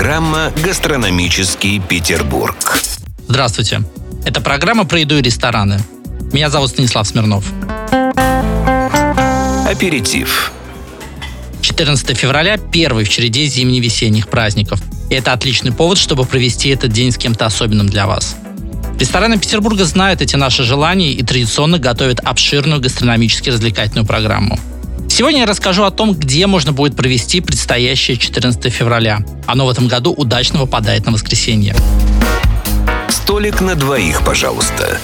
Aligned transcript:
программа 0.00 0.50
«Гастрономический 0.64 1.78
Петербург». 1.78 2.56
Здравствуйте. 3.28 3.82
Это 4.24 4.40
программа 4.40 4.86
про 4.86 5.00
еду 5.00 5.18
и 5.18 5.20
рестораны. 5.20 5.78
Меня 6.32 6.48
зовут 6.48 6.70
Станислав 6.70 7.06
Смирнов. 7.06 7.44
Аперитив. 9.66 10.52
14 11.60 12.16
февраля– 12.16 12.56
первый 12.72 13.04
в 13.04 13.10
череде 13.10 13.44
зимне-весенних 13.44 14.28
праздников. 14.28 14.80
И 15.10 15.14
это 15.14 15.34
отличный 15.34 15.70
повод, 15.70 15.98
чтобы 15.98 16.24
провести 16.24 16.70
этот 16.70 16.90
день 16.92 17.12
с 17.12 17.18
кем-то 17.18 17.44
особенным 17.44 17.86
для 17.86 18.06
вас. 18.06 18.36
Рестораны 18.98 19.38
Петербурга 19.38 19.84
знают 19.84 20.22
эти 20.22 20.34
наши 20.34 20.62
желания 20.62 21.12
и 21.12 21.22
традиционно 21.22 21.78
готовят 21.78 22.20
обширную 22.20 22.80
гастрономически-развлекательную 22.80 24.06
программу. 24.06 24.58
Сегодня 25.10 25.40
я 25.40 25.46
расскажу 25.46 25.82
о 25.82 25.90
том, 25.90 26.14
где 26.14 26.46
можно 26.46 26.72
будет 26.72 26.94
провести 26.94 27.40
предстоящее 27.40 28.16
14 28.16 28.72
февраля. 28.72 29.18
Оно 29.44 29.66
в 29.66 29.68
этом 29.68 29.88
году 29.88 30.12
удачно 30.12 30.60
выпадает 30.60 31.04
на 31.04 31.12
воскресенье. 31.12 31.74
Столик 33.08 33.60
на 33.60 33.74
двоих, 33.74 34.24
пожалуйста. 34.24 34.98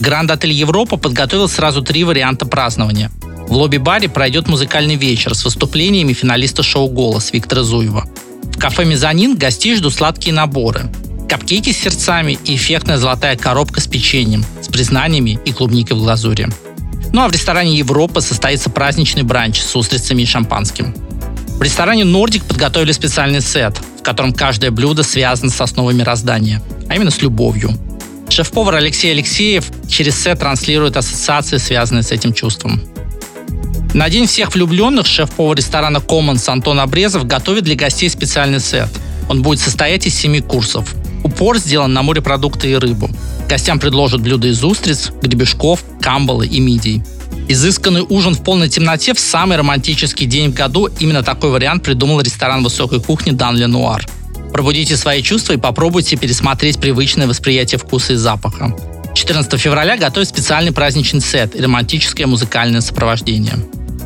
Гранд 0.00 0.30
Отель 0.30 0.52
Европа 0.52 0.96
подготовил 0.96 1.48
сразу 1.48 1.82
три 1.82 2.02
варианта 2.02 2.46
празднования. 2.46 3.12
В 3.46 3.52
лобби-баре 3.52 4.08
пройдет 4.08 4.48
музыкальный 4.48 4.96
вечер 4.96 5.34
с 5.34 5.44
выступлениями 5.44 6.14
финалиста 6.14 6.62
шоу 6.62 6.88
«Голос» 6.88 7.32
Виктора 7.32 7.62
Зуева. 7.62 8.08
В 8.42 8.58
кафе 8.58 8.86
«Мезонин» 8.86 9.36
гостей 9.36 9.76
ждут 9.76 9.94
сладкие 9.94 10.34
наборы. 10.34 10.90
Капкейки 11.28 11.72
с 11.72 11.78
сердцами 11.78 12.38
и 12.44 12.56
эффектная 12.56 12.96
золотая 12.96 13.36
коробка 13.36 13.82
с 13.82 13.86
печеньем, 13.86 14.44
с 14.62 14.68
признаниями 14.68 15.38
и 15.44 15.52
клубникой 15.52 15.94
в 15.96 16.00
глазури. 16.00 16.48
Ну 17.12 17.22
а 17.22 17.28
в 17.28 17.32
ресторане 17.32 17.76
«Европа» 17.76 18.20
состоится 18.20 18.70
праздничный 18.70 19.22
бранч 19.22 19.60
с 19.60 19.74
устрицами 19.74 20.22
и 20.22 20.26
шампанским. 20.26 20.94
В 21.58 21.62
ресторане 21.62 22.04
«Нордик» 22.04 22.44
подготовили 22.44 22.92
специальный 22.92 23.40
сет, 23.40 23.76
в 23.98 24.02
котором 24.02 24.32
каждое 24.32 24.70
блюдо 24.70 25.02
связано 25.02 25.50
с 25.50 25.60
основой 25.60 25.94
мироздания, 25.94 26.62
а 26.88 26.94
именно 26.94 27.10
с 27.10 27.20
любовью. 27.20 27.70
Шеф-повар 28.28 28.76
Алексей 28.76 29.10
Алексеев 29.10 29.66
через 29.88 30.22
сет 30.22 30.40
транслирует 30.40 30.96
ассоциации, 30.96 31.56
связанные 31.56 32.02
с 32.02 32.12
этим 32.12 32.32
чувством. 32.32 32.82
На 33.94 34.10
День 34.10 34.26
всех 34.26 34.54
влюбленных 34.54 35.06
шеф-повар 35.06 35.56
ресторана 35.56 35.96
Commons 35.96 36.48
Антон 36.48 36.78
Обрезов 36.78 37.26
готовит 37.26 37.64
для 37.64 37.74
гостей 37.74 38.10
специальный 38.10 38.60
сет. 38.60 38.90
Он 39.30 39.42
будет 39.42 39.60
состоять 39.60 40.06
из 40.06 40.14
семи 40.14 40.40
курсов. 40.40 40.94
Упор 41.24 41.58
сделан 41.58 41.92
на 41.92 42.02
морепродукты 42.02 42.70
и 42.70 42.74
рыбу. 42.74 43.10
Гостям 43.48 43.78
предложат 43.78 44.20
блюда 44.20 44.48
из 44.48 44.62
устриц, 44.62 45.10
гребешков, 45.22 45.82
камбалы 46.02 46.46
и 46.46 46.60
мидий. 46.60 47.02
Изысканный 47.48 48.04
ужин 48.06 48.34
в 48.34 48.44
полной 48.44 48.68
темноте 48.68 49.14
в 49.14 49.18
самый 49.18 49.56
романтический 49.56 50.26
день 50.26 50.50
в 50.50 50.54
году– 50.54 50.88
именно 51.00 51.22
такой 51.22 51.50
вариант 51.50 51.82
придумал 51.82 52.20
ресторан 52.20 52.62
высокой 52.62 53.00
кухни 53.00 53.30
«Дан 53.30 53.56
Ленуар». 53.56 54.06
Пробудите 54.52 54.98
свои 54.98 55.22
чувства 55.22 55.54
и 55.54 55.56
попробуйте 55.56 56.16
пересмотреть 56.16 56.78
привычное 56.78 57.26
восприятие 57.26 57.78
вкуса 57.78 58.12
и 58.12 58.16
запаха. 58.16 58.76
14 59.14 59.58
февраля 59.58 59.96
готовят 59.96 60.28
специальный 60.28 60.72
праздничный 60.72 61.22
сет 61.22 61.56
и 61.56 61.62
романтическое 61.62 62.26
музыкальное 62.26 62.82
сопровождение. 62.82 63.54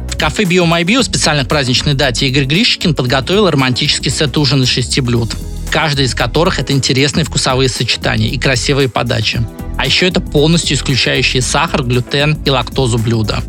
В 0.08 0.16
кафе 0.16 0.44
Bio 0.44 0.64
My 0.64 0.84
Bio 0.84 1.02
специально 1.02 1.44
к 1.44 1.48
праздничной 1.48 1.94
дате 1.94 2.28
Игорь 2.28 2.44
Гришкин 2.44 2.94
подготовил 2.94 3.50
романтический 3.50 4.10
сет 4.10 4.36
ужина 4.36 4.62
из 4.62 4.68
шести 4.68 5.00
блюд, 5.00 5.34
каждый 5.72 6.04
из 6.04 6.14
которых 6.14 6.58
это 6.58 6.74
интересные 6.74 7.24
вкусовые 7.24 7.70
сочетания 7.70 8.28
и 8.28 8.38
красивые 8.38 8.90
подачи. 8.90 9.42
А 9.78 9.86
еще 9.86 10.06
это 10.06 10.20
полностью 10.20 10.76
исключающие 10.76 11.40
сахар, 11.40 11.82
глютен 11.82 12.38
и 12.44 12.50
лактозу 12.50 12.98
блюда. 12.98 13.42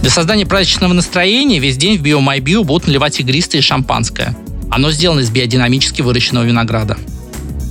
Для 0.00 0.10
создания 0.10 0.46
праздничного 0.46 0.92
настроения 0.92 1.58
весь 1.58 1.76
день 1.76 1.98
в 1.98 2.02
Bio 2.02 2.24
My 2.24 2.38
Bio 2.38 2.62
будут 2.62 2.86
наливать 2.86 3.18
игристое 3.18 3.60
шампанское. 3.60 4.36
Оно 4.70 4.92
сделано 4.92 5.20
из 5.20 5.30
биодинамически 5.30 6.02
выращенного 6.02 6.44
винограда. 6.44 6.96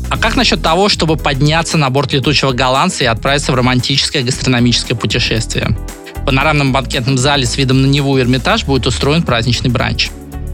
А 0.10 0.18
как 0.18 0.36
насчет 0.36 0.62
того, 0.62 0.90
чтобы 0.90 1.16
подняться 1.16 1.78
на 1.78 1.90
борт 1.90 2.12
летучего 2.12 2.52
голландца 2.52 3.06
и 3.06 3.08
отправиться 3.08 3.52
в 3.54 3.56
романтическое 3.56 4.22
гастрономическое 4.22 4.98
путешествие? 4.98 5.78
В 6.16 6.26
панорамном 6.26 6.74
банкетном 6.74 7.18
зале 7.18 7.46
с 7.46 7.58
видом 7.58 7.82
на 7.82 7.86
Неву 7.86 8.18
и 8.18 8.22
Эрмитаж 8.22 8.66
будет 8.66 8.86
устроен 8.86 9.24
праздничный 9.24 9.70
бранч. 9.70 10.10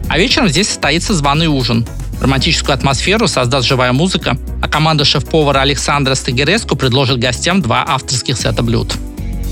А 0.07 0.19
вечером 0.19 0.49
здесь 0.49 0.67
состоится 0.67 1.13
званый 1.13 1.47
ужин. 1.47 1.85
Романтическую 2.21 2.73
атмосферу 2.73 3.27
создаст 3.27 3.67
живая 3.67 3.93
музыка, 3.93 4.37
а 4.61 4.67
команда 4.67 5.05
шеф-повара 5.05 5.61
Александра 5.61 6.15
Стагереску 6.15 6.75
предложит 6.75 7.19
гостям 7.19 7.61
два 7.61 7.85
авторских 7.87 8.37
сета 8.37 8.61
блюд. 8.61 8.93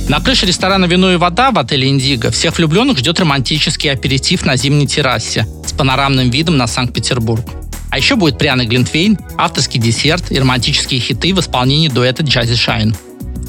На 0.10 0.22
крыше 0.22 0.46
ресторана 0.46 0.86
«Вино 0.86 1.12
и 1.12 1.18
вода» 1.18 1.52
в 1.52 1.60
отеле 1.60 1.90
«Индиго» 1.90 2.32
всех 2.32 2.58
влюбленных 2.58 2.98
ждет 2.98 3.20
романтический 3.20 3.92
аперитив 3.92 4.46
на 4.46 4.56
зимней 4.56 4.88
террасе 4.88 5.46
с 5.66 5.74
панорамным 5.74 6.30
видом 6.30 6.58
на 6.58 6.68
Санкт-Петербург. 6.68 7.46
А 7.90 7.98
еще 7.98 8.16
будет 8.16 8.38
пряный 8.38 8.66
глинтвейн, 8.66 9.18
авторский 9.38 9.80
десерт 9.80 10.32
и 10.32 10.40
романтические 10.40 11.00
хиты 11.00 11.34
в 11.34 11.40
исполнении 11.40 11.90
дуэта 11.90 12.24
Джази 12.24 12.56
Шайн. 12.56 12.96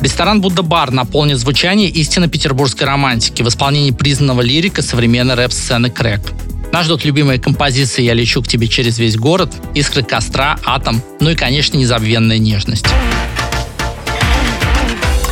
Ресторан 0.00 0.40
Будда 0.40 0.62
Бар 0.62 0.92
наполнит 0.92 1.38
звучание 1.38 1.88
истинно 1.90 2.28
петербургской 2.28 2.86
романтики 2.86 3.42
в 3.42 3.48
исполнении 3.48 3.90
признанного 3.90 4.42
лирика 4.42 4.80
современной 4.80 5.34
рэп-сцены 5.34 5.90
Крэк. 5.90 6.20
Нас 6.72 6.84
ждут 6.84 7.04
любимые 7.04 7.38
композиции 7.38 8.02
«Я 8.02 8.14
лечу 8.14 8.42
к 8.42 8.48
тебе 8.48 8.68
через 8.68 8.98
весь 8.98 9.16
город», 9.16 9.52
«Искры 9.74 10.02
костра», 10.02 10.58
«Атом», 10.64 11.02
ну 11.20 11.30
и, 11.30 11.34
конечно, 11.34 11.76
незабвенная 11.76 12.38
нежность. 12.38 12.86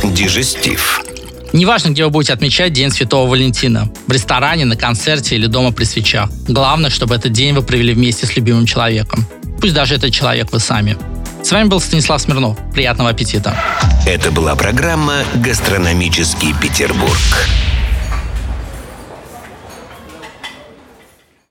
Дежестив. 0.03 1.01
Неважно, 1.53 1.89
где 1.89 2.03
вы 2.03 2.09
будете 2.09 2.33
отмечать 2.33 2.73
День 2.73 2.91
Святого 2.91 3.29
Валентина. 3.29 3.89
В 4.07 4.11
ресторане, 4.11 4.65
на 4.65 4.75
концерте 4.75 5.35
или 5.35 5.47
дома 5.47 5.71
при 5.71 5.85
свечах. 5.85 6.29
Главное, 6.47 6.89
чтобы 6.89 7.15
этот 7.15 7.31
день 7.31 7.53
вы 7.53 7.61
провели 7.61 7.93
вместе 7.93 8.25
с 8.25 8.35
любимым 8.35 8.65
человеком. 8.65 9.25
Пусть 9.61 9.73
даже 9.73 9.95
этот 9.95 10.11
человек 10.11 10.51
вы 10.51 10.59
сами. 10.59 10.97
С 11.43 11.51
вами 11.51 11.67
был 11.67 11.79
Станислав 11.79 12.21
Смирнов. 12.21 12.57
Приятного 12.73 13.11
аппетита. 13.11 13.55
Это 14.05 14.31
была 14.31 14.55
программа 14.55 15.23
«Гастрономический 15.35 16.53
Петербург». 16.61 17.17